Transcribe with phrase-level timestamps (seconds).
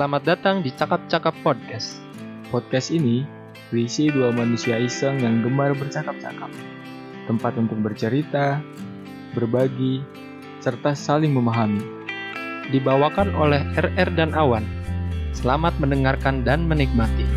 [0.00, 2.00] Selamat datang di Cakap Cakap Podcast.
[2.48, 3.20] Podcast ini
[3.68, 6.48] berisi dua manusia iseng yang gemar bercakap-cakap.
[7.28, 8.64] Tempat untuk bercerita,
[9.36, 10.00] berbagi,
[10.64, 11.84] serta saling memahami.
[12.72, 14.64] Dibawakan oleh RR dan Awan.
[15.36, 17.28] Selamat mendengarkan dan menikmati.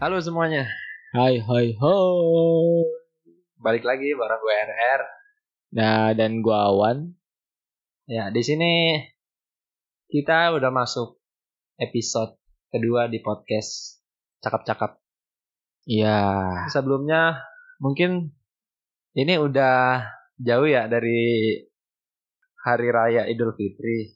[0.00, 0.72] Halo semuanya.
[1.12, 2.80] Hai hai hai.
[3.60, 5.13] Balik lagi bareng gue RR.
[5.74, 7.18] Nah, dan gua Awan.
[8.06, 8.94] Ya, di sini
[10.06, 11.18] kita udah masuk
[11.82, 12.38] episode
[12.70, 13.98] kedua di podcast
[14.38, 15.02] Cakap-cakap.
[15.88, 16.22] Ya,
[16.70, 17.42] Sebelumnya
[17.82, 18.30] mungkin
[19.18, 20.06] ini udah
[20.38, 21.58] jauh ya dari
[22.62, 24.14] hari raya Idul Fitri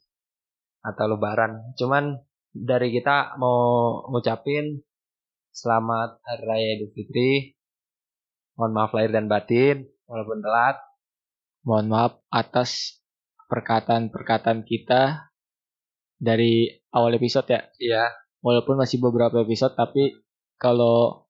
[0.79, 1.75] atau Lebaran.
[1.75, 2.23] Cuman
[2.55, 4.79] dari kita mau ngucapin
[5.51, 7.57] selamat hari raya Idul Fitri.
[8.55, 10.88] Mohon maaf lahir dan batin walaupun telat.
[11.63, 13.01] Mohon maaf atas
[13.49, 15.31] perkataan-perkataan kita
[16.19, 17.61] dari awal episode ya.
[17.79, 18.05] Iya,
[18.39, 20.15] Walaupun masih beberapa episode, tapi
[20.55, 21.27] kalau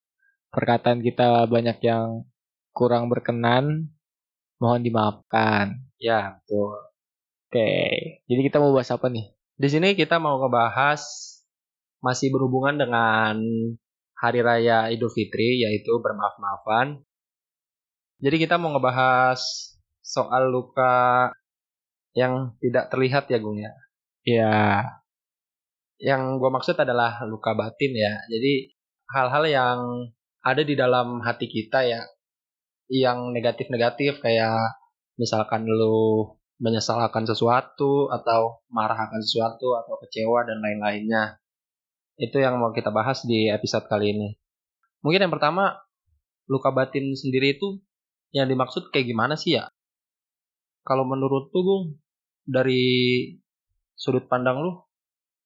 [0.54, 2.30] perkataan kita banyak yang
[2.74, 3.90] kurang berkenan,
[4.62, 5.90] mohon dimaafkan.
[5.98, 6.78] ya betul.
[7.50, 7.70] Oke,
[8.30, 9.34] jadi kita mau bahas apa nih?
[9.58, 11.02] Di sini kita mau ngebahas
[12.00, 13.42] masih berhubungan dengan
[14.16, 17.02] hari raya Idul Fitri yaitu bermaaf-maafan.
[18.22, 19.69] Jadi kita mau ngebahas
[20.10, 21.30] soal luka
[22.18, 23.74] yang tidak terlihat ya Gung ya.
[24.26, 24.58] Ya,
[26.02, 28.18] Yang gue maksud adalah luka batin ya.
[28.26, 28.74] Jadi
[29.14, 29.80] hal-hal yang
[30.42, 32.02] ada di dalam hati kita ya
[32.90, 34.82] yang negatif-negatif kayak
[35.20, 36.26] misalkan lu
[36.58, 41.38] menyesal akan sesuatu atau marah akan sesuatu atau kecewa dan lain-lainnya.
[42.20, 44.30] Itu yang mau kita bahas di episode kali ini.
[45.06, 45.80] Mungkin yang pertama
[46.50, 47.80] luka batin sendiri itu
[48.36, 49.72] yang dimaksud kayak gimana sih ya?
[50.90, 51.86] Kalau menurut tuh Gung
[52.50, 52.82] dari
[53.94, 54.74] sudut pandang lu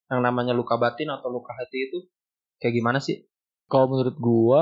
[0.07, 1.99] yang namanya luka batin atau luka hati itu
[2.63, 3.27] kayak gimana sih?
[3.67, 4.61] kalau menurut gua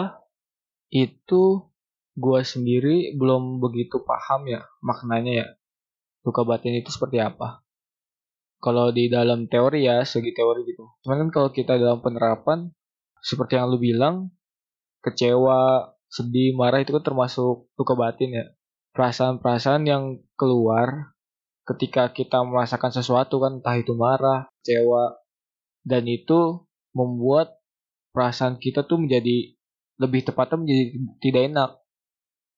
[0.88, 1.68] itu
[2.16, 5.48] gua sendiri belum begitu paham ya maknanya ya
[6.24, 7.66] luka batin itu seperti apa.
[8.62, 10.86] Kalau di dalam teori ya segi teori gitu.
[11.02, 12.70] Cuman kan kalau kita dalam penerapan
[13.18, 14.30] seperti yang lu bilang
[15.02, 18.46] kecewa, sedih, marah itu kan termasuk luka batin ya.
[18.92, 21.16] Perasaan-perasaan yang keluar
[21.64, 25.16] ketika kita merasakan sesuatu kan entah itu marah, kecewa
[25.88, 27.56] dan itu membuat
[28.12, 29.56] perasaan kita tuh menjadi
[29.96, 30.84] lebih tepatnya menjadi
[31.24, 31.72] tidak enak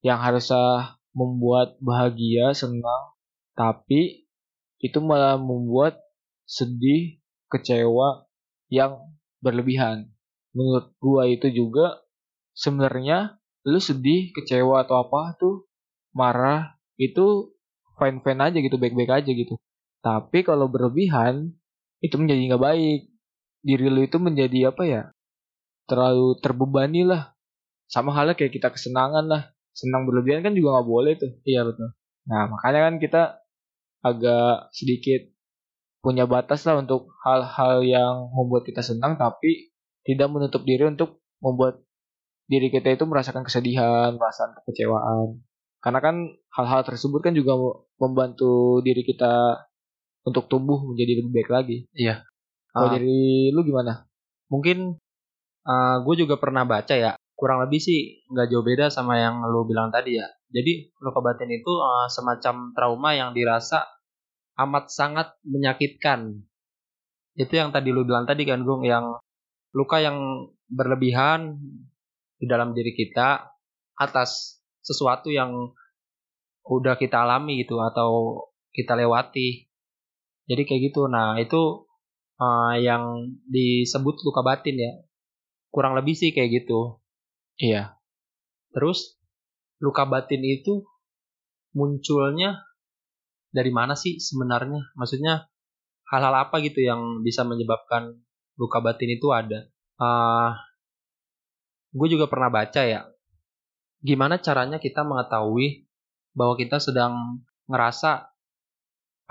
[0.01, 3.13] yang harusnya membuat bahagia, senang,
[3.53, 4.25] tapi
[4.81, 6.01] itu malah membuat
[6.43, 8.25] sedih, kecewa
[8.67, 8.99] yang
[9.39, 10.09] berlebihan.
[10.57, 12.01] Menurut gua itu juga
[12.57, 15.69] sebenarnya lu sedih, kecewa atau apa tuh
[16.13, 17.53] marah itu
[17.97, 19.57] fine-fine aja gitu, baik-baik aja gitu.
[20.03, 21.53] Tapi kalau berlebihan
[22.03, 23.01] itu menjadi nggak baik.
[23.63, 25.01] Diri lu itu menjadi apa ya?
[25.87, 27.31] Terlalu terbebani lah.
[27.87, 29.55] Sama halnya kayak kita kesenangan lah.
[29.71, 31.31] Senang berlebihan kan juga nggak boleh tuh.
[31.47, 31.95] Iya betul.
[32.27, 33.23] Nah, makanya kan kita
[34.03, 35.31] agak sedikit
[36.03, 39.71] punya batas lah untuk hal-hal yang membuat kita senang tapi
[40.03, 41.79] tidak menutup diri untuk membuat
[42.51, 45.39] diri kita itu merasakan kesedihan, perasaan kekecewaan.
[45.83, 46.15] Karena kan
[46.55, 47.59] hal-hal tersebut kan juga
[47.99, 49.67] membantu diri kita
[50.23, 51.77] untuk tumbuh menjadi lebih baik lagi.
[51.91, 52.23] Iya.
[52.71, 52.93] Kalau Ah.
[52.95, 54.07] dari lu gimana?
[54.47, 54.95] Mungkin
[56.03, 59.91] gue juga pernah baca ya, kurang lebih sih nggak jauh beda sama yang lu bilang
[59.91, 60.27] tadi ya.
[60.53, 63.83] Jadi luka batin itu eh, semacam trauma yang dirasa
[64.63, 66.39] amat sangat menyakitkan.
[67.35, 69.17] Itu yang tadi lu bilang tadi kan Gung, yang
[69.73, 71.57] luka yang berlebihan
[72.39, 73.49] di dalam diri kita
[73.97, 75.71] atas sesuatu yang
[76.67, 78.43] udah kita alami gitu atau
[78.75, 79.67] kita lewati.
[80.47, 81.07] Jadi kayak gitu.
[81.07, 81.87] Nah itu
[82.37, 84.93] eh, yang disebut luka batin ya
[85.73, 86.99] kurang lebih sih kayak gitu.
[87.57, 87.97] Iya.
[88.75, 89.17] Terus
[89.81, 90.85] luka batin itu
[91.73, 92.61] munculnya
[93.49, 94.93] dari mana sih sebenarnya?
[94.97, 95.49] Maksudnya
[96.09, 98.21] hal-hal apa gitu yang bisa menyebabkan
[98.57, 99.69] luka batin itu ada?
[99.97, 100.57] Ah,
[101.93, 103.12] gue juga pernah baca ya.
[104.03, 105.87] Gimana caranya kita mengetahui
[106.35, 107.39] bahwa kita sedang
[107.71, 108.27] ngerasa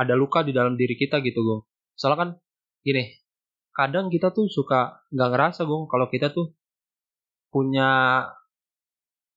[0.01, 1.59] ada luka di dalam diri kita gitu, gue.
[1.95, 2.31] Soalnya kan
[2.81, 3.21] gini,
[3.77, 6.57] kadang kita tuh suka nggak ngerasa gue kalau kita tuh
[7.53, 8.25] punya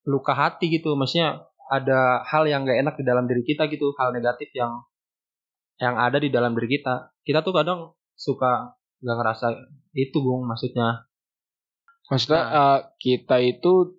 [0.07, 4.13] luka hati gitu maksudnya ada hal yang nggak enak di dalam diri kita gitu hal
[4.15, 4.85] negatif yang
[5.81, 9.47] yang ada di dalam diri kita kita tuh kadang suka nggak ngerasa
[9.97, 11.09] itu bung maksudnya
[12.05, 12.53] Maksudnya Nah.
[12.53, 13.97] eh, kita itu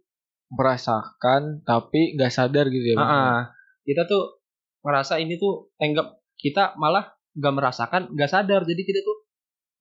[0.53, 2.97] merasakan tapi nggak sadar gitu ya.
[2.99, 3.41] Ah, ah.
[3.83, 4.39] kita tuh
[4.87, 8.63] ngerasa ini tuh enggak kita malah nggak merasakan nggak sadar.
[8.63, 9.27] Jadi kita tuh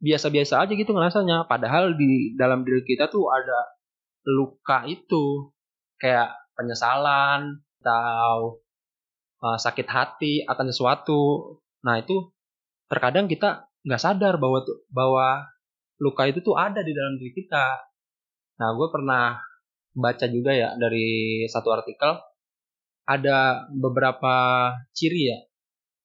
[0.01, 1.45] biasa-biasa aja gitu ngerasanya.
[1.45, 3.77] Padahal di dalam diri kita tuh ada
[4.25, 5.53] luka itu.
[5.95, 8.59] Kayak penyesalan atau
[9.45, 11.55] uh, sakit hati akan sesuatu.
[11.85, 12.33] Nah itu
[12.89, 15.27] terkadang kita nggak sadar bahwa bahwa
[16.01, 17.65] luka itu tuh ada di dalam diri kita.
[18.59, 19.39] Nah gue pernah
[19.95, 22.19] baca juga ya dari satu artikel
[23.07, 25.39] ada beberapa ciri ya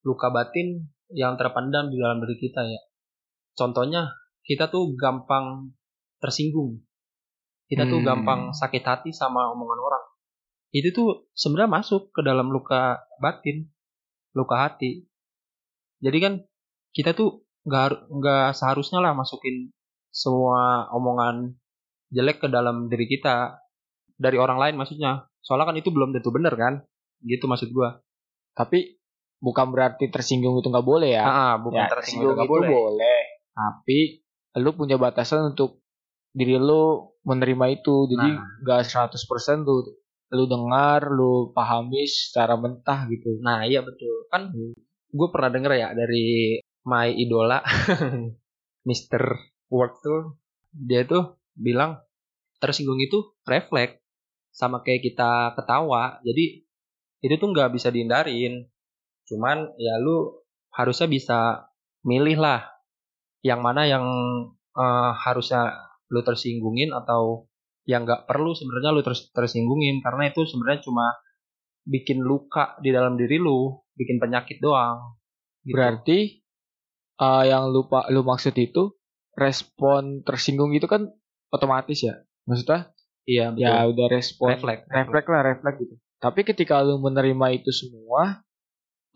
[0.01, 2.81] luka batin yang terpendam di dalam diri kita ya.
[3.53, 4.15] Contohnya
[4.47, 5.75] kita tuh gampang
[6.23, 6.81] tersinggung.
[7.67, 8.07] Kita tuh Hmm.
[8.07, 10.03] gampang sakit hati sama omongan orang.
[10.71, 13.67] Itu tuh sebenarnya masuk ke dalam luka batin,
[14.35, 15.07] luka hati.
[15.99, 16.33] Jadi kan
[16.95, 19.69] kita tuh nggak nggak seharusnya lah masukin
[20.09, 21.55] semua omongan
[22.11, 23.60] jelek ke dalam diri kita
[24.21, 25.25] dari orang lain maksudnya.
[25.41, 26.85] Soalnya kan itu belum tentu benar kan?
[27.25, 27.97] Gitu maksud gua.
[28.53, 29.01] Tapi
[29.41, 31.25] bukan berarti tersinggung itu nggak boleh ya.
[31.25, 32.69] Ah, bukan Ya, tersinggung itu nggak boleh.
[32.69, 33.19] boleh.
[33.57, 33.99] Tapi
[34.61, 35.81] lu punya batasan untuk
[36.31, 38.05] diri lu menerima itu.
[38.07, 38.45] Jadi Nah.
[38.61, 39.81] nggak 100% lu
[40.31, 43.41] lu dengar, lu pahami secara mentah gitu.
[43.43, 44.47] Nah iya betul kan
[45.11, 46.55] gue pernah denger ya dari
[46.87, 47.59] my idola
[48.87, 49.21] Mr.
[49.69, 50.39] Work tuh
[50.71, 51.99] dia tuh bilang
[52.57, 54.00] tersinggung itu refleks
[54.61, 56.61] sama kayak kita ketawa jadi
[57.25, 58.69] itu tuh nggak bisa dihindarin
[59.25, 61.39] cuman ya lu harusnya bisa
[62.05, 62.69] milih lah
[63.41, 64.05] yang mana yang
[64.77, 65.73] eh, harusnya
[66.13, 67.49] lu tersinggungin atau
[67.89, 71.17] yang nggak perlu sebenarnya lu ters- tersinggungin karena itu sebenarnya cuma
[71.85, 75.17] bikin luka di dalam diri lu, bikin penyakit doang.
[75.65, 75.73] Gitu.
[75.73, 76.19] Berarti
[77.21, 78.93] uh, yang lupa lu maksud itu
[79.33, 81.09] respon tersinggung itu kan
[81.49, 82.21] otomatis ya.
[82.45, 82.93] Maksudnya
[83.31, 83.63] iya betul.
[83.63, 84.83] ya udah respon refleks.
[84.91, 85.95] refleks lah refleks gitu.
[86.21, 88.45] Tapi ketika lu menerima itu semua,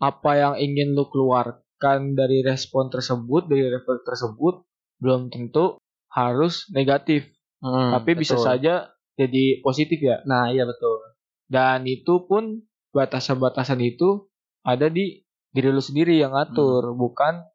[0.02, 4.66] apa yang ingin lu keluarkan dari respon tersebut, dari refleks tersebut,
[4.98, 5.78] belum tentu
[6.10, 7.28] harus negatif.
[7.62, 8.46] Hmm, tapi bisa betul.
[8.48, 8.74] saja
[9.14, 10.24] jadi positif ya.
[10.24, 10.98] Nah iya betul.
[11.46, 14.26] Dan itu pun batasan-batasan itu
[14.66, 15.22] ada di
[15.54, 17.46] diri lu sendiri yang ngatur, bukan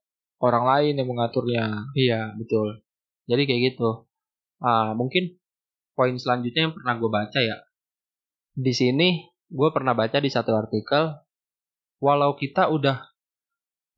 [0.42, 1.92] orang lain yang mengaturnya.
[1.94, 2.82] Iya betul.
[3.30, 4.10] Jadi kayak gitu.
[4.64, 5.41] Ah mungkin
[6.02, 7.62] poin selanjutnya yang pernah gue baca ya.
[8.58, 11.14] Di sini gue pernah baca di satu artikel,
[12.02, 13.06] walau kita udah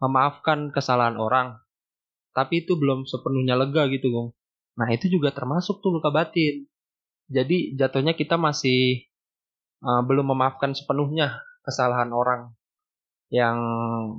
[0.03, 1.63] memaafkan kesalahan orang,
[2.35, 4.35] tapi itu belum sepenuhnya lega gitu, Gong.
[4.83, 6.67] Nah itu juga termasuk tuh luka batin.
[7.31, 9.07] Jadi jatuhnya kita masih
[9.79, 12.51] uh, belum memaafkan sepenuhnya kesalahan orang
[13.31, 13.55] yang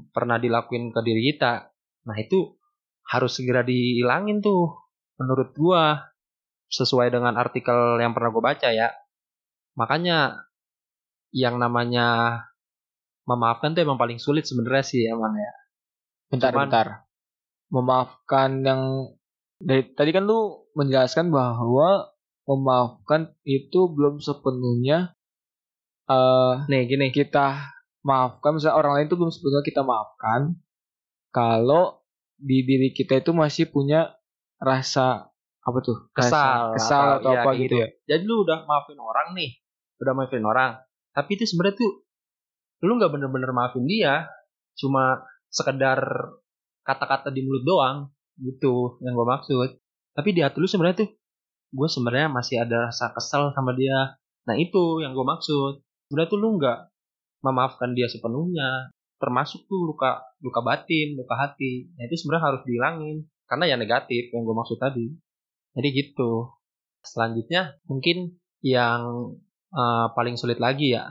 [0.08, 1.68] pernah dilakuin ke diri kita.
[2.08, 2.56] Nah itu
[3.04, 4.72] harus segera dihilangin tuh
[5.20, 6.13] menurut gua
[6.74, 8.90] sesuai dengan artikel yang pernah gue baca ya.
[9.78, 10.42] Makanya
[11.34, 12.38] yang namanya
[13.26, 15.52] memaafkan tuh emang paling sulit sebenarnya sih emang ya.
[16.30, 16.86] Bentar, Cuman- bentar.
[17.72, 18.82] Memaafkan yang
[19.58, 22.10] dari tadi kan lu menjelaskan bahwa
[22.44, 25.16] memaafkan itu belum sepenuhnya
[26.04, 27.72] eh Nih gini, kita
[28.04, 30.60] maafkan misalnya orang lain itu belum sepenuhnya kita maafkan
[31.32, 32.04] kalau
[32.36, 34.12] di diri kita itu masih punya
[34.60, 35.32] rasa
[35.64, 39.00] apa tuh Kesal kesal atau- atau, iya, apa kayak gitu ya jadi lu udah maafin
[39.00, 39.50] orang nih,
[40.00, 40.72] udah maafin orang,
[41.16, 41.92] tapi itu sebenarnya tuh
[42.84, 44.28] lu nggak bener-bener maafin dia,
[44.76, 46.04] cuma sekedar
[46.84, 49.68] kata-kata di mulut doang, gitu yang gue maksud.
[50.12, 51.10] Tapi di hati lu sebenarnya tuh
[51.74, 54.18] gue sebenarnya masih ada rasa kesal sama dia.
[54.44, 55.80] Nah itu yang gue maksud.
[56.10, 56.78] Sebenarnya tuh lu nggak
[57.40, 61.88] memaafkan dia sepenuhnya, termasuk tuh luka luka batin, luka hati.
[61.96, 63.16] Nah itu sebenarnya harus dihilangin
[63.48, 65.08] karena ya negatif yang gue maksud tadi.
[65.74, 66.54] Jadi gitu.
[67.04, 69.34] Selanjutnya mungkin yang
[69.74, 71.04] eh, paling sulit lagi ya,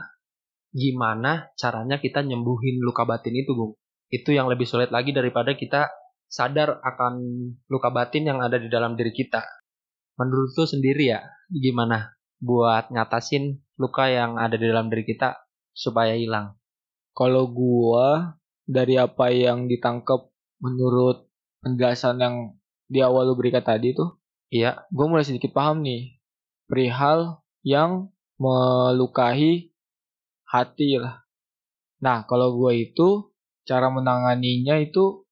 [0.74, 3.72] gimana caranya kita nyembuhin luka batin itu, Bung?
[4.10, 5.92] Itu yang lebih sulit lagi daripada kita
[6.26, 7.14] sadar akan
[7.70, 9.44] luka batin yang ada di dalam diri kita.
[10.18, 15.38] Menurut lu sendiri ya, gimana buat ngatasin luka yang ada di dalam diri kita
[15.74, 16.58] supaya hilang?
[17.14, 20.28] kalau gua dari apa yang ditangkap
[20.58, 21.30] menurut
[21.62, 22.36] penjelasan yang
[22.90, 24.18] di awal lu berikan tadi tuh
[24.54, 26.22] Iya, gue mulai sedikit paham nih
[26.70, 29.74] perihal yang melukai
[30.46, 31.26] hati lah.
[31.98, 33.34] Nah, kalau gue itu
[33.66, 35.26] cara menanganinya itu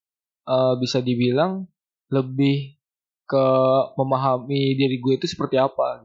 [0.51, 1.71] eh, bisa dibilang
[2.11, 2.83] lebih
[3.31, 3.47] ke
[3.95, 6.03] memahami diri gue itu seperti apa.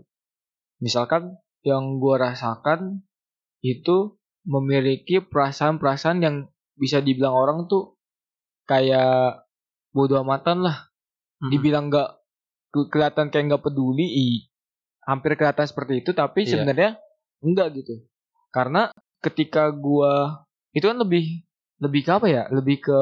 [0.77, 3.01] Misalkan yang gue rasakan
[3.65, 4.13] itu
[4.45, 6.35] memiliki perasaan-perasaan yang
[6.77, 7.97] bisa dibilang orang tuh
[8.69, 9.41] kayak
[9.89, 10.93] bodoh amatan lah.
[11.41, 11.49] Mhm.
[11.49, 12.13] Dibilang ke-
[12.85, 14.27] kelihatan kayak nggak peduli, i,
[15.09, 16.53] hampir kelihatan seperti itu, tapi Iya.
[16.53, 16.89] sebenarnya
[17.41, 18.05] enggak gitu.
[18.53, 18.93] Karena
[19.25, 20.45] ketika gua
[20.77, 21.41] itu kan lebih
[21.81, 22.43] lebih ke apa ya?
[22.53, 22.99] Lebih ke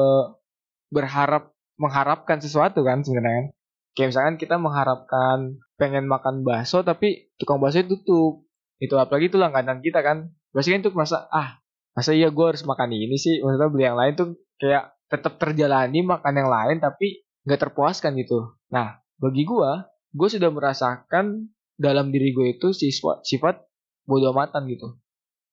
[0.88, 3.52] berharap mengharapkan sesuatu kan sebenarnya
[3.96, 8.44] kayak misalkan kita mengharapkan pengen makan bakso tapi tukang bakso itu tutup.
[8.76, 10.36] Itu apalagi itu langganan kita kan.
[10.52, 11.60] Biasanya itu merasa ah
[11.96, 13.40] masa iya gue harus makan ini sih?
[13.40, 14.28] Maksudnya beli yang lain tuh
[14.60, 18.56] kayak tetap terjalani makan yang lain tapi nggak terpuaskan gitu.
[18.68, 19.70] Nah bagi gue
[20.16, 23.60] gue sudah merasakan dalam diri gue itu sifat sifat
[24.08, 24.96] bodoh amatan gitu.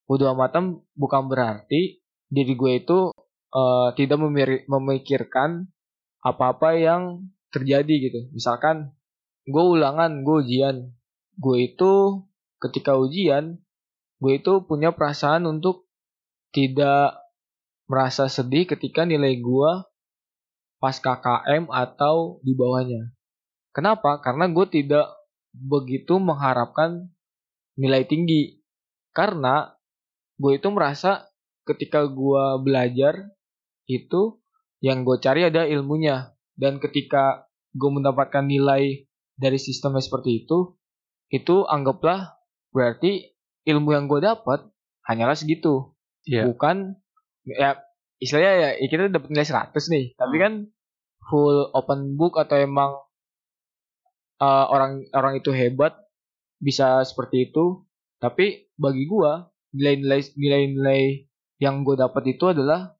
[0.07, 1.99] Bodoh amatan bukan berarti
[2.31, 3.11] diri gue itu
[3.51, 4.19] uh, tidak
[4.67, 5.67] memikirkan
[6.23, 8.19] apa-apa yang terjadi gitu.
[8.31, 8.95] Misalkan
[9.43, 10.77] gue ulangan gue ujian.
[11.35, 12.23] Gue itu
[12.63, 13.59] ketika ujian
[14.23, 15.91] gue itu punya perasaan untuk
[16.55, 17.19] tidak
[17.91, 19.71] merasa sedih ketika nilai gue
[20.79, 23.11] pas KKM atau di bawahnya.
[23.73, 24.21] Kenapa?
[24.21, 25.09] Karena gue tidak
[25.53, 27.09] begitu mengharapkan
[27.75, 28.61] nilai tinggi.
[29.13, 29.73] Karena
[30.37, 31.27] gue itu merasa
[31.65, 33.33] ketika gue belajar
[33.89, 34.37] itu
[34.79, 36.31] yang gue cari ada ilmunya.
[36.53, 40.77] Dan ketika gue mendapatkan nilai dari sistemnya seperti itu,
[41.33, 42.37] itu anggaplah
[42.69, 43.33] berarti
[43.65, 44.69] ilmu yang gue dapat
[45.09, 45.93] hanyalah segitu
[46.27, 46.47] yeah.
[46.47, 46.99] bukan
[47.43, 47.79] ya
[48.19, 50.17] istilahnya ya, kita dapat nilai 100 nih hmm.
[50.19, 50.53] tapi kan
[51.27, 53.02] full open book atau emang
[54.43, 55.95] uh, orang orang itu hebat
[56.59, 57.87] bisa seperti itu
[58.19, 59.31] tapi bagi gue
[59.79, 61.01] nilai-nilai nilai-nilai
[61.63, 62.91] yang gue dapat itu adalah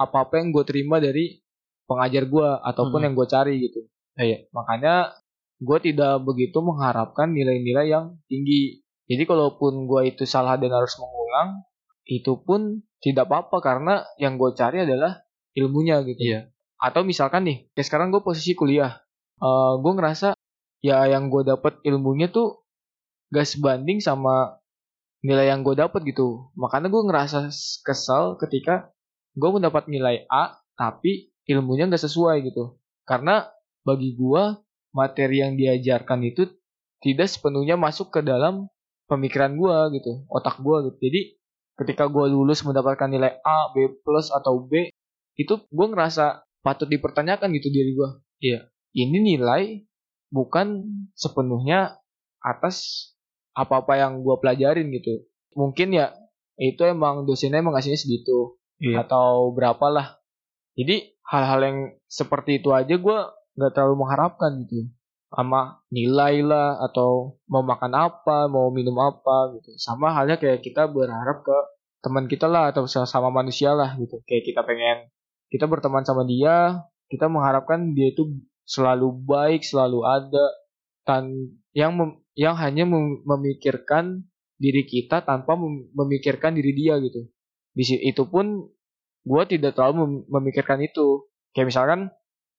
[0.00, 1.36] apa-apa yang gue terima dari
[1.84, 3.06] pengajar gue ataupun hmm.
[3.06, 3.80] yang gue cari gitu
[4.16, 5.12] eh, makanya
[5.60, 11.62] gue tidak begitu mengharapkan nilai-nilai yang tinggi jadi kalaupun gue itu salah dan harus mengulang,
[12.06, 15.22] itu pun tidak apa-apa karena yang gue cari adalah
[15.54, 16.18] ilmunya gitu.
[16.18, 16.50] Iya.
[16.76, 18.98] Atau misalkan nih, kayak sekarang gue posisi kuliah,
[19.40, 20.28] uh, eh, gue ngerasa
[20.86, 22.62] ya yang gue dapet ilmunya tuh
[23.34, 24.62] gak sebanding sama
[25.26, 26.54] nilai yang gue dapet gitu.
[26.54, 27.50] Makanya gue ngerasa
[27.82, 28.94] kesal ketika
[29.34, 32.78] gue mendapat nilai A tapi ilmunya gak sesuai gitu.
[33.02, 33.50] Karena
[33.82, 34.42] bagi gue
[34.94, 36.46] materi yang diajarkan itu
[37.02, 38.70] tidak sepenuhnya masuk ke dalam
[39.06, 41.20] pemikiran gue gitu otak gue gitu jadi
[41.78, 44.90] ketika gue lulus mendapatkan nilai A B plus atau B
[45.38, 48.10] itu gue ngerasa patut dipertanyakan gitu diri gue
[48.42, 48.60] iya
[48.96, 49.86] ini nilai
[50.36, 50.84] bukan
[51.16, 51.96] sepenuhnya
[52.44, 53.08] atas
[53.56, 55.24] apa-apa yang gue pelajarin gitu
[55.56, 56.12] mungkin ya
[56.60, 59.00] itu emang dosennya emang ngasihnya segitu iya.
[59.00, 60.20] atau berapa lah
[60.76, 63.18] jadi hal-hal yang seperti itu aja gue
[63.56, 64.92] nggak terlalu mengharapkan gitu
[65.32, 69.74] sama nilai lah atau mau makan apa, mau minum apa gitu.
[69.76, 71.58] Sama halnya kayak kita berharap ke
[72.00, 74.22] teman kita lah atau sama manusia lah gitu.
[74.24, 75.10] Kayak kita pengen
[75.50, 80.46] kita berteman sama dia, kita mengharapkan dia itu selalu baik, selalu ada
[81.06, 84.26] dan yang mem, yang hanya mem, memikirkan
[84.58, 87.30] diri kita tanpa mem, memikirkan diri dia gitu.
[87.72, 88.66] Di itu pun
[89.22, 91.30] gue tidak terlalu memikirkan itu.
[91.54, 92.00] Kayak misalkan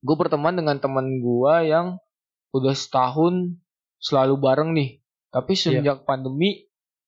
[0.02, 2.00] gue berteman dengan teman gue yang
[2.56, 3.60] udah setahun
[4.00, 5.04] selalu bareng nih.
[5.28, 5.60] Tapi iya.
[5.60, 6.08] semenjak yeah.
[6.08, 6.50] pandemi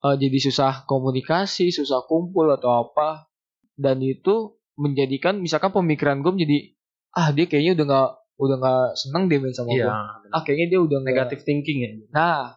[0.04, 3.32] uh, jadi susah komunikasi, susah kumpul atau apa.
[3.80, 6.58] Dan itu menjadikan misalkan pemikiran gue menjadi
[7.16, 9.86] ah dia kayaknya udah nggak udah nggak seneng deh main sama yeah.
[10.24, 10.32] gue.
[10.32, 11.90] Ah kayaknya dia udah negatif thinking ya.
[12.16, 12.56] Nah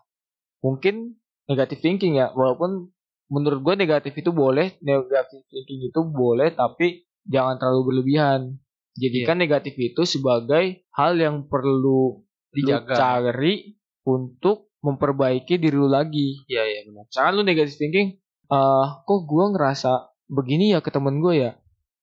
[0.62, 1.18] mungkin
[1.50, 2.94] negatif thinking ya walaupun
[3.26, 8.62] menurut gue negatif itu boleh negatif thinking itu boleh tapi jangan terlalu berlebihan
[8.94, 9.42] jadikan yeah.
[9.42, 12.22] negatif itu sebagai hal yang perlu
[12.52, 12.94] dijaga.
[12.94, 13.74] Cari
[14.04, 16.44] untuk memperbaiki diri lu lagi.
[16.50, 17.04] Iya iya benar.
[17.08, 18.18] Jangan lu negative thinking,
[18.50, 21.52] uh, kok gue ngerasa begini ya ke temen gue ya.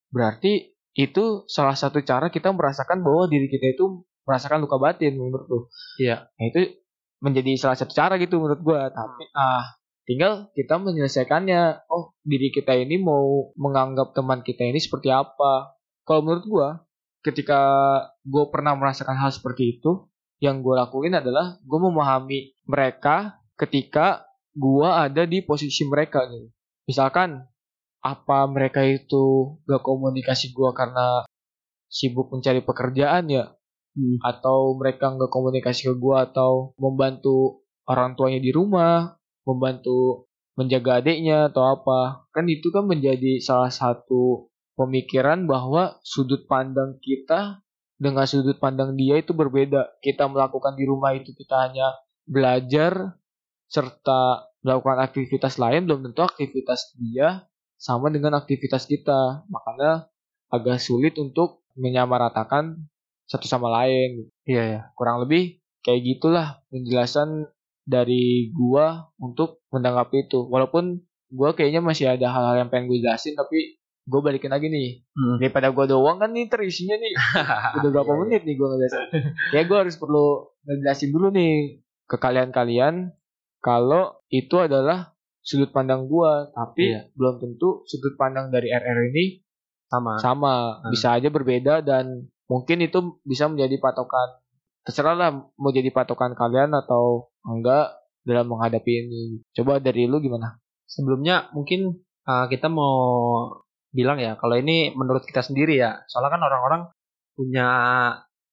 [0.10, 5.48] Berarti itu salah satu cara kita merasakan bahwa diri kita itu merasakan luka batin menurut
[5.48, 5.60] lu.
[5.96, 6.27] Iya.
[6.27, 6.75] Nah, itu
[7.24, 8.79] menjadi salah satu cara gitu menurut gue.
[8.91, 11.88] Tapi ah tinggal kita menyelesaikannya.
[11.88, 15.72] Oh diri kita ini mau menganggap teman kita ini seperti apa.
[16.03, 16.68] Kalau menurut gue,
[17.32, 17.62] ketika
[18.27, 20.10] gue pernah merasakan hal seperti itu,
[20.44, 26.51] yang gue lakuin adalah gue memahami mereka ketika gue ada di posisi mereka gitu.
[26.89, 27.49] Misalkan
[28.00, 31.27] apa mereka itu gak komunikasi gue karena
[31.91, 33.51] sibuk mencari pekerjaan ya,
[33.98, 34.24] hmm.
[34.24, 41.50] atau mereka gak komunikasi ke gue atau membantu orang tuanya di rumah, membantu menjaga adiknya
[41.51, 47.63] atau apa, kan itu kan menjadi salah satu pemikiran bahwa sudut pandang kita
[48.00, 50.00] dengan sudut pandang dia itu berbeda.
[50.00, 53.20] Kita melakukan di rumah itu kita hanya belajar
[53.68, 57.48] serta melakukan aktivitas lain belum tentu aktivitas dia
[57.80, 59.48] sama dengan aktivitas kita.
[59.48, 60.12] Makanya
[60.52, 62.76] agak sulit untuk menyamaratakan
[63.26, 64.28] satu sama lain.
[64.44, 67.48] Iya ya, kurang lebih kayak gitulah penjelasan
[67.88, 70.44] dari gua untuk menanggapi itu.
[70.46, 71.00] Walaupun
[71.32, 73.78] gua kayaknya masih ada hal-hal yang pengen gue jelasin tapi
[74.10, 75.38] gue balikin lagi nih Hmm.
[75.38, 77.14] daripada gue doang kan nih terisinya nih
[77.78, 79.06] udah berapa menit nih gue ngejelasin
[79.54, 81.78] ya gue harus perlu ngejelasin dulu nih
[82.10, 83.14] ke kalian-kalian
[83.62, 85.14] kalau itu adalah
[85.50, 87.10] sudut pandang gue tapi Iya.
[87.18, 89.41] belum tentu sudut pandang dari RR ini
[89.89, 90.94] sama sama Hmm.
[90.94, 94.38] bisa aja berbeda dan mungkin itu bisa menjadi patokan
[94.86, 100.62] terserah lah mau jadi patokan kalian atau enggak dalam menghadapi ini coba dari lu gimana
[100.86, 102.94] sebelumnya mungkin uh, kita mau
[103.89, 106.82] bilang ya kalau ini menurut kita sendiri ya soalnya kan orang-orang
[107.34, 107.68] punya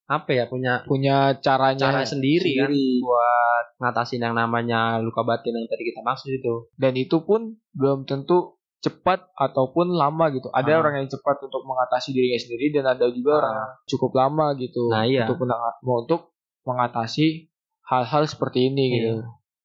[0.07, 2.71] apa ya punya punya caranya cara sendiri, kan
[3.03, 8.03] buat ngatasin yang namanya luka batin yang tadi kita maksud itu dan itu pun belum
[8.03, 10.79] tentu cepat ataupun lama gitu ada Ah.
[10.79, 13.39] orang yang cepat untuk mengatasi dirinya sendiri dan ada juga Ah.
[13.41, 15.27] orang yang cukup lama gitu Nah, iya.
[15.27, 16.21] untuk menang- untuk
[16.65, 17.51] mengatasi
[17.85, 18.95] hal-hal seperti ini Iya.
[18.97, 19.15] gitu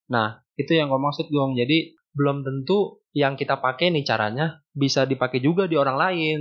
[0.09, 1.55] Nah, itu yang gue maksud Gong.
[1.55, 6.39] Jadi belum tentu yang kita pakai nih caranya bisa dipakai juga di orang lain.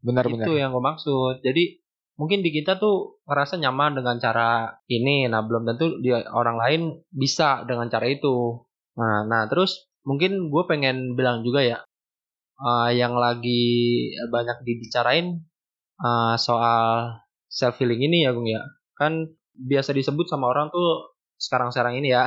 [0.00, 1.38] benar-benar Itu yang gue maksud.
[1.38, 1.78] Jadi
[2.18, 5.30] mungkin di kita tuh ngerasa nyaman dengan cara ini.
[5.30, 6.80] Nah, belum tentu di orang lain
[7.14, 8.66] bisa dengan cara itu.
[8.98, 11.78] Nah, nah terus mungkin gue pengen bilang juga ya
[12.58, 13.62] eh, yang lagi
[14.28, 15.46] banyak dibicarain
[16.02, 17.14] eh, soal
[17.48, 18.62] self healing ini ya, Gung ya.
[18.98, 22.26] Kan biasa disebut sama orang tuh sekarang-sekarang ini ya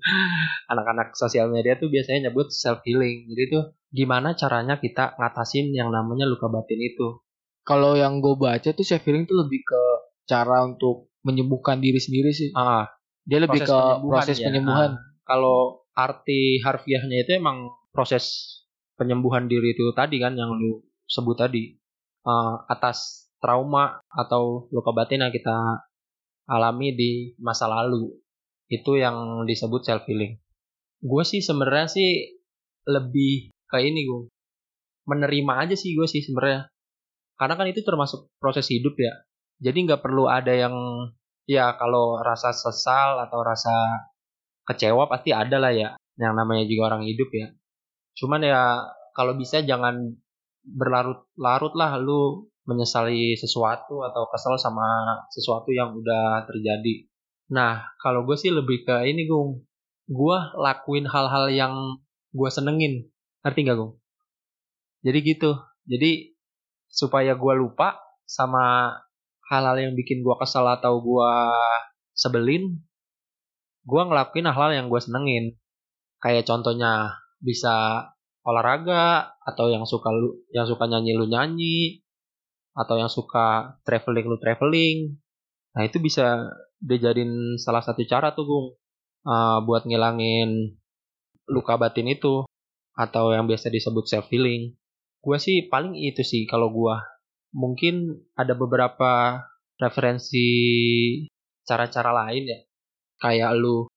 [0.72, 3.26] anak-anak sosial media tuh biasanya nyebut self healing.
[3.26, 7.25] Jadi tuh gimana caranya kita ngatasin yang namanya luka batin itu?
[7.66, 9.82] Kalau yang gue baca tuh self healing tuh lebih ke
[10.30, 12.54] cara untuk menyembuhkan diri sendiri sih.
[12.54, 12.86] Ah,
[13.26, 14.46] dia lebih proses ke penyembuhan proses ya.
[14.46, 14.90] penyembuhan.
[14.94, 15.58] Ah, kalau
[15.98, 18.24] arti harfiahnya itu emang proses
[18.94, 21.74] penyembuhan diri itu tadi kan yang lu sebut tadi.
[22.22, 25.82] Ah, atas trauma atau luka batin yang kita
[26.46, 28.14] alami di masa lalu.
[28.70, 30.38] Itu yang disebut self healing.
[31.02, 32.38] Gue sih sebenarnya sih
[32.86, 34.30] lebih kayak ini gue
[35.10, 36.70] menerima aja sih gue sih sebenarnya
[37.36, 39.12] karena kan itu termasuk proses hidup ya.
[39.60, 40.74] Jadi nggak perlu ada yang
[41.48, 43.72] ya kalau rasa sesal atau rasa
[44.66, 47.52] kecewa pasti ada lah ya yang namanya juga orang hidup ya.
[48.16, 50.16] Cuman ya kalau bisa jangan
[50.66, 54.84] berlarut-larut lah lu menyesali sesuatu atau kesel sama
[55.30, 57.06] sesuatu yang udah terjadi.
[57.54, 59.62] Nah kalau gue sih lebih ke ini gung.
[60.06, 61.74] Gue lakuin hal-hal yang
[62.34, 63.06] gue senengin.
[63.42, 63.92] Ngerti gak gung?
[65.06, 65.50] Jadi gitu.
[65.86, 66.35] Jadi
[66.96, 68.96] supaya gue lupa sama
[69.52, 71.32] hal-hal yang bikin gue kesal atau gue
[72.16, 72.80] sebelin
[73.86, 75.54] gue ngelakuin hal-hal yang gue senengin.
[76.18, 78.08] Kayak contohnya bisa
[78.42, 82.02] olahraga atau yang suka lu yang suka nyanyi lu nyanyi
[82.74, 85.14] atau yang suka traveling lu traveling.
[85.76, 86.50] Nah itu bisa
[86.82, 88.66] dijadiin salah satu cara tuh gung
[89.28, 90.74] uh, buat ngilangin
[91.46, 92.42] luka batin itu
[92.96, 94.74] atau yang biasa disebut self healing
[95.26, 96.94] gue sih paling itu sih kalau gue
[97.50, 99.42] mungkin ada beberapa
[99.82, 100.46] referensi
[101.66, 102.60] cara-cara lain ya.
[103.18, 103.90] Kayak lu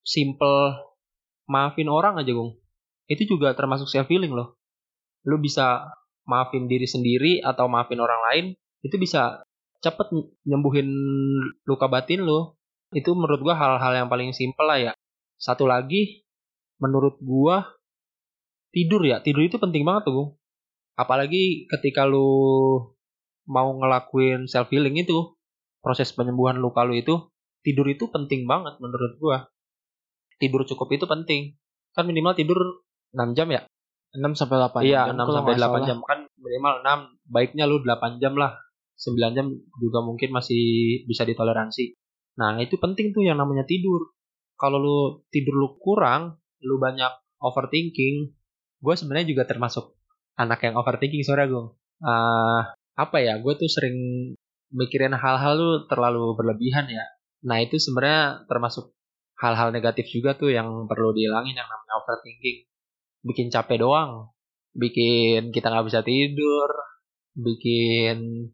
[0.00, 0.72] simple
[1.50, 2.56] maafin orang aja gung.
[3.04, 4.56] Itu juga termasuk self healing loh.
[5.28, 5.92] Lu bisa
[6.24, 8.44] maafin diri sendiri atau maafin orang lain
[8.80, 9.44] itu bisa
[9.84, 10.08] cepet
[10.48, 10.88] nyembuhin
[11.68, 12.56] luka batin lu.
[12.96, 14.92] Itu menurut gua hal-hal yang paling simple lah ya.
[15.36, 16.24] Satu lagi
[16.80, 17.68] menurut gua
[18.72, 19.20] tidur ya.
[19.20, 20.30] Tidur itu penting banget tuh Gung.
[21.00, 22.28] Apalagi ketika lu
[23.48, 25.32] mau ngelakuin self healing itu
[25.80, 27.32] proses penyembuhan luka lu itu
[27.64, 29.48] tidur itu penting banget menurut gua.
[30.36, 31.56] Tidur cukup itu penting.
[31.96, 33.64] Kan minimal tidur 6 jam ya?
[34.16, 35.88] 6 sampai 8 iya jam 6 kalau sampai nggak 8 salah.
[35.88, 35.98] jam.
[36.04, 38.56] Kan minimal 6 baiknya lu 8 jam lah.
[38.96, 39.46] 9 jam
[39.80, 40.62] juga mungkin masih
[41.08, 41.96] bisa ditoleransi.
[42.40, 44.12] Nah itu penting tuh yang namanya tidur.
[44.56, 44.98] Kalau lu
[45.32, 47.08] tidur lu kurang lu banyak
[47.40, 48.36] overthinking
[48.80, 49.99] gue sebenarnya juga termasuk
[50.38, 51.64] anak yang overthinking sore gue
[52.00, 53.96] Ah, apa ya gue tuh sering
[54.72, 57.04] mikirin hal-hal lu terlalu berlebihan ya.
[57.44, 58.96] Nah itu sebenarnya termasuk
[59.36, 62.64] hal-hal negatif juga tuh yang perlu dihilangin yang namanya overthinking.
[63.20, 64.32] Bikin capek doang.
[64.72, 66.70] Bikin kita nggak bisa tidur.
[67.36, 68.48] Bikin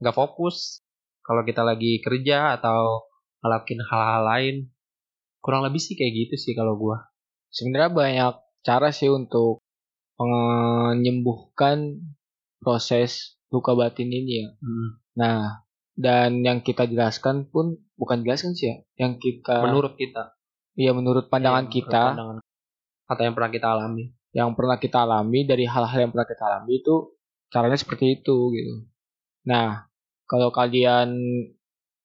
[0.00, 0.84] nggak fokus.
[1.24, 3.08] Kalau kita lagi kerja atau
[3.40, 4.56] ngelakuin hal-hal lain
[5.44, 7.08] kurang lebih sih kayak gitu sih kalau gua.
[7.48, 9.63] Sebenarnya banyak cara sih untuk
[10.18, 12.00] menyembuhkan
[12.62, 14.48] proses luka batin ini ya.
[14.58, 14.88] Hmm.
[15.14, 15.38] Nah,
[15.94, 20.34] dan yang kita jelaskan pun bukan jelaskan sih ya, yang kita menurut kita
[20.74, 22.36] ya menurut pandangan Iya, menurut kita pandangan
[23.04, 26.82] atau yang pernah kita alami yang pernah kita alami dari hal-hal yang pernah kita alami
[26.82, 27.14] itu
[27.54, 28.74] caranya seperti itu gitu.
[29.46, 29.86] Nah,
[30.26, 31.14] kalau kalian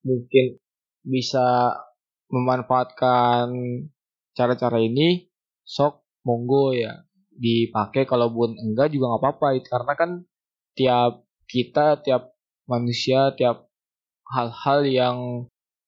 [0.05, 0.61] mungkin
[1.01, 1.73] bisa
[2.29, 3.49] memanfaatkan
[4.37, 5.25] cara-cara ini,
[5.65, 7.08] sok monggo ya
[7.39, 9.47] dipakai kalaupun enggak juga nggak apa-apa.
[9.63, 10.11] Karena kan
[10.75, 12.35] tiap kita tiap
[12.69, 13.71] manusia tiap
[14.29, 15.17] hal-hal yang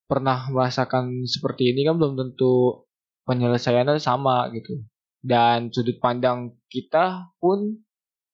[0.09, 2.87] pernah merasakan seperti ini kan belum tentu
[3.29, 4.81] penyelesaiannya sama gitu.
[5.21, 7.85] Dan sudut pandang kita pun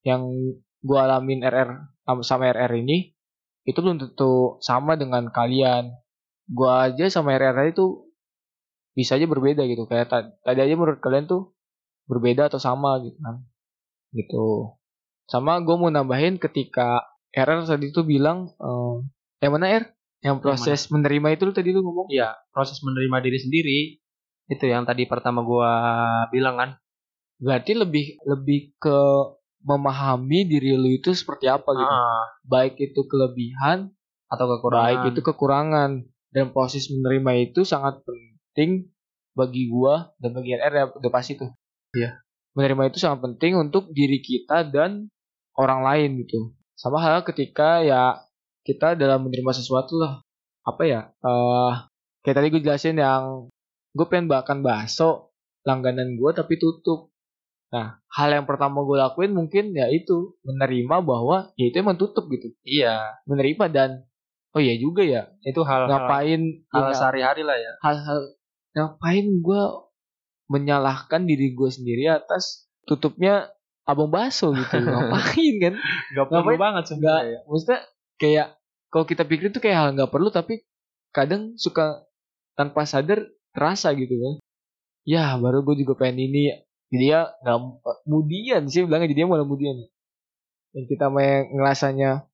[0.06, 0.24] yang
[0.80, 1.70] gua alamin RR
[2.24, 3.12] sama RR ini
[3.68, 5.92] itu belum tentu sama dengan kalian.
[6.48, 8.08] Gua aja sama RR itu
[8.96, 9.84] bisa aja berbeda gitu.
[9.84, 11.52] Kayak tadi aja menurut kalian tuh
[12.08, 13.44] berbeda atau sama gitu kan.
[14.16, 14.74] Gitu.
[15.28, 19.04] Sama gue mau nambahin ketika RR tadi tuh bilang uh,
[19.44, 19.84] yang mana R?
[20.18, 22.10] Yang proses yang menerima itu lu tadi lu ngomong?
[22.10, 23.78] Iya proses menerima diri sendiri
[24.48, 25.70] itu yang tadi pertama gua
[26.32, 26.70] bilang kan.
[27.38, 28.98] Berarti lebih lebih ke
[29.62, 31.86] memahami diri lu itu seperti apa gitu.
[31.86, 32.24] Ah.
[32.46, 33.92] baik itu kelebihan
[34.26, 34.82] atau kekurangan.
[34.82, 35.90] Baik itu kekurangan.
[36.28, 38.90] Dan proses menerima itu sangat penting
[39.38, 41.54] bagi gua dan bagi RR ya udah pasti tuh
[41.94, 42.20] iya.
[42.56, 45.06] Menerima itu sangat penting untuk diri kita dan
[45.54, 46.54] orang lain gitu.
[46.78, 48.22] Sama hal ketika ya
[48.66, 50.22] kita dalam menerima sesuatu lah.
[50.66, 51.00] Apa ya?
[51.22, 51.86] Uh,
[52.22, 53.48] kayak tadi gue jelasin yang
[53.96, 55.34] gue pengen makan bakso
[55.66, 57.10] langganan gue tapi tutup.
[57.72, 62.28] Nah hal yang pertama gue lakuin mungkin ya itu menerima bahwa ya itu emang tutup
[62.28, 62.52] gitu.
[62.66, 63.22] Iya.
[63.26, 63.90] Menerima dan
[64.56, 67.72] oh iya juga ya itu hal ngapain hal, hal sehari-hari lah ya.
[67.84, 68.18] Hal-hal
[68.76, 69.62] ngapain gue
[70.48, 73.52] menyalahkan diri gue sendiri atas tutupnya
[73.84, 74.74] abang baso gitu.
[74.84, 75.74] Ngapain kan?
[76.16, 76.60] Nggak perlu ngapain?
[76.60, 77.38] banget sebenarnya ya.
[77.44, 77.80] maksudnya
[78.18, 78.48] kayak
[78.88, 80.64] kalau kita pikir itu kayak hal nggak perlu tapi
[81.12, 82.08] kadang suka
[82.56, 84.34] tanpa sadar terasa gitu kan.
[85.08, 86.52] Ya baru gue juga pengen ini.
[86.88, 87.58] Jadi ya nggak
[88.08, 89.88] kemudian sih bilangnya jadi malah kemudian
[90.72, 92.28] dan kita main ngerasanya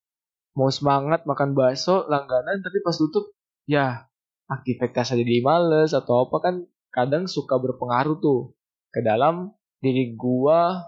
[0.54, 3.34] mau semangat makan bakso langganan tapi pas tutup
[3.66, 4.06] ya
[4.46, 6.54] aktivitas jadi males atau apa kan
[6.94, 8.54] kadang suka berpengaruh tuh
[8.94, 9.50] ke dalam
[9.82, 10.86] diri gua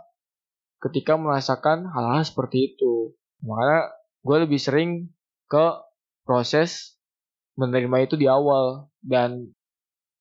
[0.79, 3.16] ketika merasakan hal-hal seperti itu.
[3.42, 3.90] Makanya
[4.23, 5.11] gue lebih sering
[5.51, 5.66] ke
[6.23, 6.99] proses
[7.59, 9.51] menerima itu di awal dan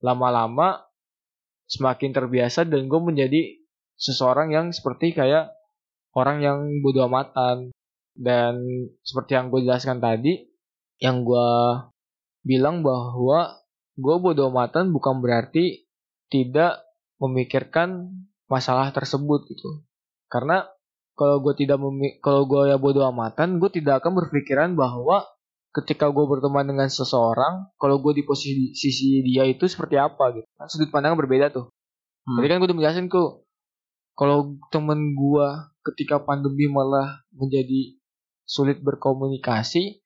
[0.02, 0.86] lama-lama
[1.66, 3.42] semakin terbiasa dan gue menjadi
[3.98, 5.50] seseorang yang seperti kayak
[6.14, 7.74] orang yang bodoh amatan
[8.16, 8.56] dan
[9.04, 10.48] seperti yang gue jelaskan tadi
[11.02, 11.50] yang gue
[12.46, 13.65] bilang bahwa
[13.96, 15.88] gue bodoh amatan bukan berarti
[16.28, 16.84] tidak
[17.20, 18.12] memikirkan
[18.52, 19.84] masalah tersebut gitu
[20.28, 20.68] karena
[21.16, 21.80] kalau gue tidak
[22.20, 25.24] kalau gue ya bodoh amatan, gue tidak akan berpikiran bahwa
[25.72, 30.48] ketika gue berteman dengan seseorang, kalau gue di posisi sisi dia itu seperti apa gitu.
[30.60, 31.72] Kan sudut pandang berbeda tuh.
[32.28, 32.36] Hmm.
[32.40, 33.48] Tadi kan gue udah menjelaskan kok,
[34.20, 35.48] kalau temen gue
[35.92, 37.96] ketika pandemi malah menjadi
[38.44, 40.04] sulit berkomunikasi,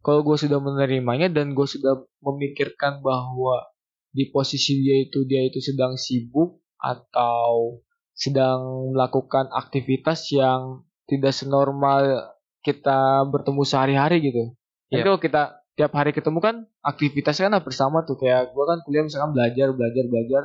[0.00, 3.68] kalau gue sudah menerimanya dan gue sudah memikirkan bahwa
[4.10, 7.78] di posisi dia itu dia itu sedang sibuk atau
[8.16, 14.52] sedang melakukan aktivitas yang tidak senormal kita bertemu sehari-hari gitu.
[14.92, 15.06] Yeah.
[15.06, 19.32] kalau kita tiap hari ketemu kan aktivitasnya kan bersama tuh kayak gue kan kuliah misalkan
[19.32, 20.42] belajar belajar belajar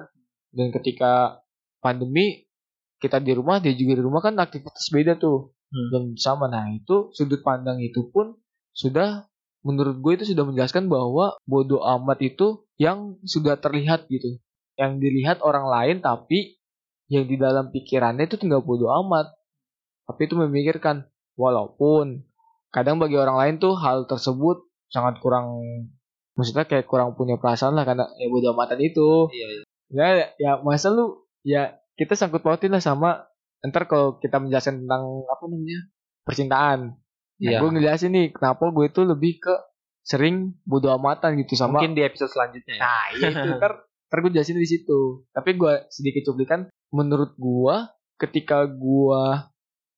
[0.56, 1.13] dan ketika
[1.84, 2.48] pandemi
[3.04, 5.89] kita di rumah dia juga di rumah kan aktivitas beda tuh hmm.
[5.91, 8.39] dan sama nah itu sudut pandang itu pun
[8.72, 9.28] sudah
[9.65, 14.38] menurut gue itu sudah menjelaskan bahwa bodoh amat itu yang sudah terlihat gitu
[14.78, 16.60] yang dilihat orang lain tapi
[17.08, 19.30] yang di dalam pikirannya itu tinggal bodoh amat.
[20.06, 21.06] Tapi itu memikirkan,
[21.38, 22.25] walaupun
[22.69, 25.62] kadang bagi orang lain tuh hal tersebut sangat kurang,
[26.38, 29.30] maksudnya kayak kurang punya perasaan lah karena ya bodoh amatan itu.
[29.34, 29.62] Iya, iya.
[29.86, 30.08] Ya,
[30.41, 33.30] ya masa lu ya kita sangkut pautin lah sama
[33.62, 35.80] ntar kalau kita menjelaskan tentang apa namanya
[36.25, 36.80] percintaan.
[37.36, 37.60] Nah, iya.
[37.60, 39.54] gue ngejelasin nih kenapa gue itu lebih ke
[40.06, 41.82] sering bodoh amatan gitu sama.
[41.82, 42.76] Mungkin di episode selanjutnya.
[42.78, 42.82] Ya.
[42.82, 43.74] Nah, iya itu ntar
[44.08, 45.28] ntar gue jelasin di situ.
[45.36, 49.52] Tapi gue sedikit cuplikan menurut gua ketika gua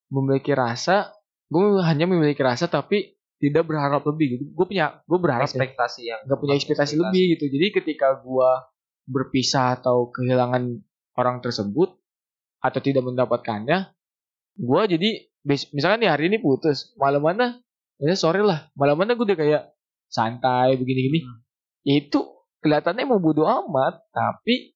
[0.09, 1.13] memiliki rasa
[1.51, 5.53] gua hanya memiliki rasa tapi tidak berharap lebih gitu gue punya gue berharap ya.
[5.53, 6.17] ekspektasi ya.
[6.17, 8.65] yang nggak punya ekspektasi, ekspektasi lebih gitu jadi ketika gua
[9.05, 10.81] berpisah atau kehilangan
[11.15, 11.95] orang tersebut
[12.57, 13.93] atau tidak mendapatkannya
[14.57, 17.63] gua jadi misalkan nih hari ini putus malam mana
[17.97, 19.63] ya sore lah malam mana gue udah kayak
[20.11, 21.37] santai begini-gini hmm.
[21.87, 22.19] itu
[22.59, 24.75] kelihatannya mau bodo amat tapi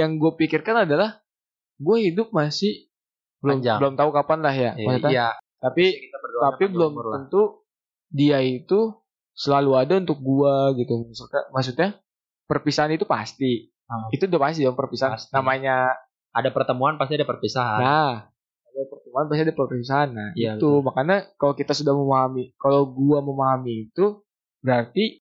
[0.00, 1.20] yang gue pikirkan adalah
[1.80, 2.88] gue hidup masih
[3.40, 3.78] belum Panjang.
[3.80, 4.72] belum tahu kapan lah ya.
[4.76, 5.08] Iya.
[5.08, 5.28] iya.
[5.60, 7.64] Tapi tapi belum tentu
[8.12, 8.96] dia itu
[9.32, 11.08] selalu ada untuk gue gitu.
[11.08, 11.88] Maksudnya, maksudnya
[12.44, 13.72] perpisahan itu pasti.
[13.88, 14.08] Hmm.
[14.12, 15.16] Itu udah pasti dong perpisahan.
[15.16, 15.32] Pasti.
[15.32, 15.96] Namanya
[16.30, 17.80] ada pertemuan pasti ada perpisahan.
[17.80, 18.12] Nah,
[19.10, 20.08] pertemuan pasti ada perpisahan.
[20.14, 20.86] Nah, ya, itu betul.
[20.86, 24.22] makanya kalau kita sudah memahami, kalau gue memahami itu
[24.62, 25.18] berarti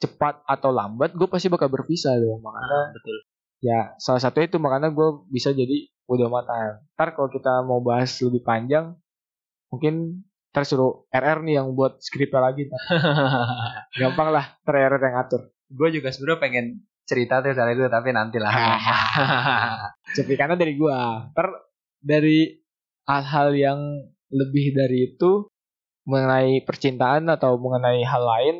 [0.00, 2.40] cepat atau lambat gue pasti bakal berpisah dong.
[2.40, 3.18] Makanya nah, betul
[3.58, 6.80] ya salah satu itu makanya gue bisa jadi bodo amatan.
[6.96, 8.96] Ntar kalau kita mau bahas lebih panjang,
[9.68, 12.70] mungkin ntar suruh RR nih yang buat skripnya lagi.
[14.00, 15.42] Gampang lah, ntar RR yang ngatur.
[15.68, 16.66] gue juga sebenarnya pengen
[17.04, 18.52] cerita tuh soal itu tapi nanti lah.
[20.16, 21.28] Cepikannya dari gua.
[21.28, 21.48] Ntar
[22.00, 22.56] dari
[23.08, 23.80] hal-hal yang
[24.28, 25.48] lebih dari itu
[26.04, 28.56] mengenai percintaan atau mengenai hal lain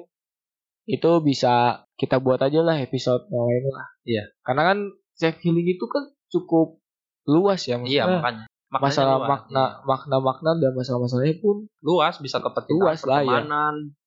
[0.88, 3.86] itu bisa kita buat aja lah episode yang lain lah.
[4.08, 4.24] Iya.
[4.40, 4.78] Karena kan
[5.12, 6.80] self healing itu kan cukup
[7.28, 7.76] luas ya.
[7.84, 8.44] iya maksudnya makanya.
[8.68, 9.84] Maknanya masalah luas, makna iya.
[9.84, 13.40] makna makna dan masalah masalahnya pun luas bisa ke Luas lah, ya.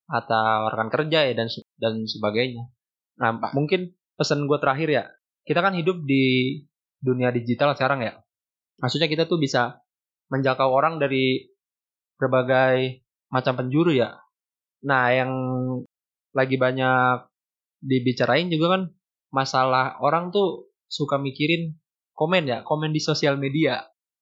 [0.10, 2.70] atau rekan kerja ya dan dan sebagainya.
[3.22, 5.04] Nah mungkin pesan gue terakhir ya
[5.46, 6.58] kita kan hidup di
[7.02, 8.22] dunia digital sekarang ya.
[8.82, 9.82] Maksudnya kita tuh bisa
[10.32, 11.52] menjangkau orang dari
[12.18, 14.16] berbagai macam penjuru ya.
[14.88, 15.32] Nah yang
[16.32, 17.28] lagi banyak
[17.84, 18.84] dibicarain juga kan
[19.34, 21.76] masalah orang tuh suka mikirin
[22.16, 23.82] komen ya, komen di sosial media.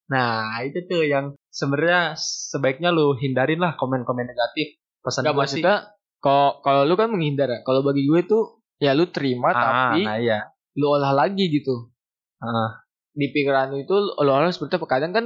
[0.10, 4.80] Nah, itu tuh yang sebenarnya sebaiknya lu hindarin lah komen-komen negatif.
[5.06, 5.62] Pesan Gak gua sih.
[5.62, 5.76] maksudnya
[6.18, 7.60] kalau kalau lu kan menghindar ya.
[7.62, 10.50] Kalau bagi gue tuh ya lu terima Ah, tapi nah iya.
[10.80, 11.94] lu olah lagi gitu.
[12.42, 12.82] Ah,
[13.14, 15.26] Di pikiran lu itu lu olah seperti apa kadang kan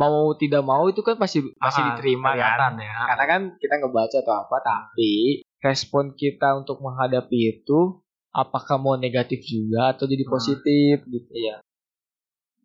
[0.00, 2.80] mau tidak mau itu kan pasti masih ah, diterima kan.
[2.80, 2.96] ya.
[3.12, 8.00] Karena kan kita ngebaca atau apa tapi respon kita untuk menghadapi itu
[8.32, 10.32] apakah mau negatif juga atau jadi Hmm.
[10.32, 11.30] positif gitu.
[11.36, 11.60] Iya.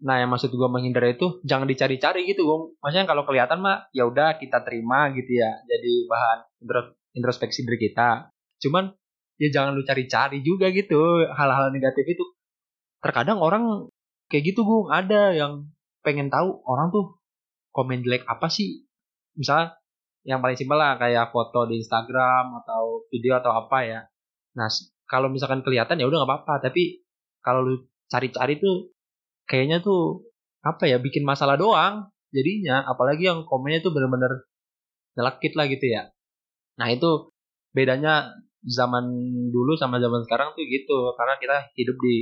[0.06, 2.64] Nah, yang maksud gua menghindar itu jangan dicari-cari gitu, Gong.
[2.84, 5.52] Maksudnya kalau kelihatan mah ya udah kita terima gitu ya.
[5.66, 8.30] Jadi bahan intro- introspeksi diri kita.
[8.62, 8.92] Cuman
[9.40, 12.24] ya jangan lu cari-cari juga gitu hal-hal negatif itu.
[13.02, 13.88] Terkadang orang
[14.30, 14.92] kayak gitu, Gong.
[14.92, 15.54] Ada yang
[16.06, 17.18] pengen tahu orang tuh
[17.76, 18.88] komen jelek apa sih?
[19.36, 19.76] Misalnya
[20.24, 24.00] yang paling simpel lah kayak foto di Instagram atau video atau apa ya.
[24.56, 24.72] Nah,
[25.06, 27.04] kalau misalkan kelihatan ya udah nggak apa-apa, tapi
[27.44, 27.76] kalau lu
[28.08, 28.96] cari-cari tuh
[29.46, 30.24] kayaknya tuh
[30.64, 32.88] apa ya bikin masalah doang jadinya.
[32.88, 34.48] Apalagi yang komennya tuh bener-bener
[35.20, 36.10] nyelekit lah gitu ya.
[36.80, 37.30] Nah itu
[37.76, 38.32] bedanya
[38.66, 39.06] zaman
[39.52, 41.14] dulu sama zaman sekarang tuh gitu.
[41.20, 42.16] Karena kita hidup di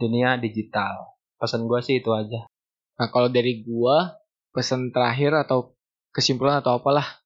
[0.00, 1.14] dunia digital.
[1.36, 2.48] Pesan gue sih itu aja.
[2.96, 4.08] Nah, kalau dari gua
[4.56, 5.76] pesan terakhir atau
[6.16, 7.20] kesimpulan atau apalah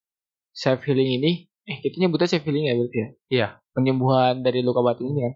[0.50, 3.08] self healing ini eh kita nyebutnya self healing ya berarti ya?
[3.30, 3.46] Iya.
[3.70, 5.34] Penyembuhan dari luka batin ini kan.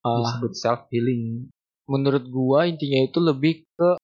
[0.00, 1.52] Ah, disebut self healing
[1.84, 4.00] menurut gua intinya itu lebih ke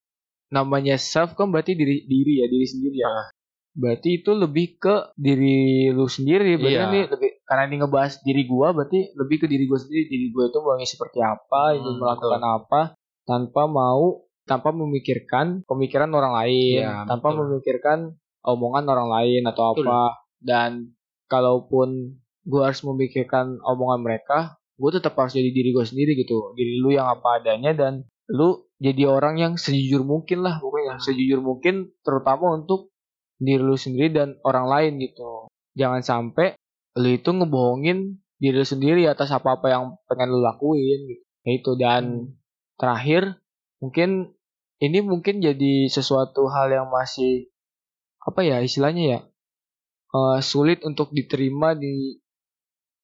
[0.52, 3.08] namanya self kan berarti diri diri ya, diri sendiri ya.
[3.08, 3.28] Ah.
[3.76, 6.88] Berarti itu lebih ke diri lu sendiri, berarti Iya.
[6.88, 10.04] ini lebih karena ini ngebahas diri gua berarti lebih ke diri gua sendiri.
[10.08, 12.80] Diri gua itu maunya seperti apa, ingin Hmm, melakukan apa
[13.24, 17.40] tanpa mau tanpa memikirkan pemikiran orang lain, Iya, tanpa betul.
[17.44, 17.98] memikirkan
[18.46, 19.90] omongan orang lain atau Betul.
[19.90, 20.02] apa.
[20.38, 20.70] Dan
[21.26, 24.38] kalaupun gua harus memikirkan omongan mereka,
[24.76, 28.68] gue tetap harus jadi diri gue sendiri gitu diri lu yang apa adanya dan lu
[28.76, 32.92] jadi orang yang sejujur mungkin lah pokoknya sejujur mungkin terutama untuk
[33.40, 36.60] diri lu sendiri dan orang lain gitu jangan sampai
[37.00, 41.50] lu itu ngebohongin diri lu sendiri atas apa apa yang pengen lu lakuin gitu Ya
[41.62, 42.34] itu dan
[42.74, 43.38] terakhir
[43.78, 44.34] mungkin
[44.82, 47.48] ini mungkin jadi sesuatu hal yang masih
[48.26, 49.20] apa ya istilahnya ya
[50.14, 52.18] eh, sulit untuk diterima di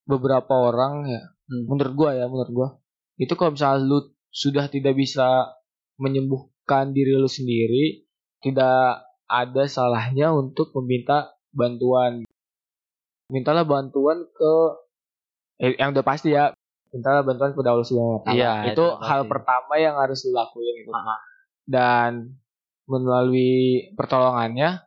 [0.03, 1.69] beberapa orang ya Hmm.
[1.69, 2.69] menurut gua ya menurut gua
[3.21, 3.99] itu kalau misalnya lu
[4.33, 5.53] sudah tidak bisa
[6.01, 8.09] menyembuhkan diri lu sendiri
[8.41, 12.25] tidak ada salahnya untuk meminta bantuan
[13.29, 14.53] mintalah bantuan ke
[15.61, 16.57] eh, yang udah pasti ya
[16.89, 18.37] mintalah bantuan kepada Allah Subhanahu wa taala.
[18.37, 20.93] Iya, itu itu hal pertama yang harus lu lakuin gitu.
[21.65, 22.37] Dan
[22.87, 24.83] melalui pertolongannya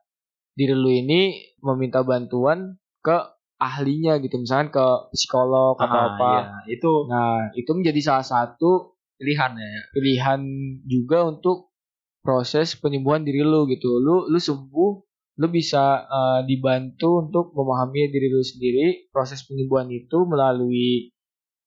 [0.55, 1.21] diri lu ini
[1.63, 3.15] meminta bantuan ke
[3.57, 4.35] ahlinya gitu.
[4.38, 4.85] Misalkan ke
[5.15, 6.31] psikolog atau Ah, apa.
[6.67, 6.75] iya.
[6.75, 9.81] itu nah itu menjadi salah satu pilihan ya.
[9.95, 10.41] pilihan
[10.83, 11.71] juga untuk
[12.19, 13.99] proses penyembuhan diri lu gitu.
[13.99, 14.91] Lu lu sembuh
[15.35, 21.11] lu bisa eh, dibantu untuk memahami diri lu sendiri proses penyembuhan itu melalui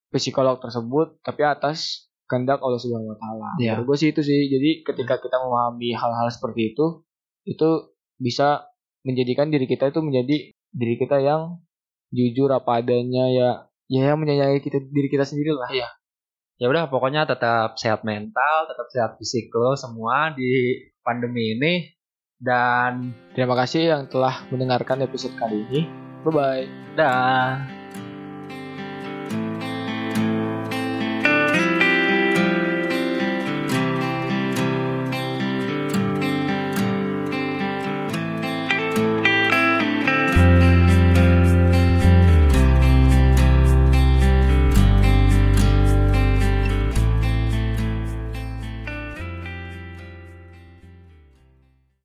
[0.09, 3.49] psikolog tersebut tapi atas kehendak Allah Subhanahu wa taala.
[3.57, 4.53] Menurut gue sih itu sih.
[4.53, 7.03] Jadi ketika kita memahami hal-hal seperti itu
[7.49, 7.69] itu
[8.21, 8.69] bisa
[9.03, 11.65] menjadikan diri kita itu menjadi diri kita yang
[12.13, 13.51] jujur apa adanya ya
[13.89, 15.69] ya yang menyayangi kita diri kita sendiri lah.
[16.59, 21.75] ya udah pokoknya tetap sehat mental tetap sehat fisik lo semua di pandemi ini
[22.39, 25.81] dan Terima kasih yang telah mendengarkan episode kali ini.
[26.27, 26.67] Bye bye.
[26.99, 27.78] dah